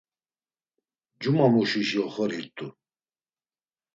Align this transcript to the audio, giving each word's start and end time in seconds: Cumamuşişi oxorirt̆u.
Cumamuşişi 1.19 1.97
oxorirt̆u. 2.05 2.67